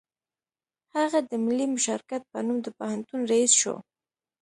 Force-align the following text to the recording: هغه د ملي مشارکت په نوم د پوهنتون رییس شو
هغه 0.95 1.19
د 1.29 1.31
ملي 1.45 1.67
مشارکت 1.75 2.21
په 2.31 2.39
نوم 2.45 2.57
د 2.65 2.67
پوهنتون 2.77 3.19
رییس 3.31 3.51
شو 3.61 3.75